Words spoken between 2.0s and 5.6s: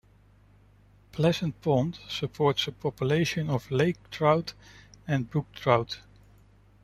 supports a population of lake trout and brook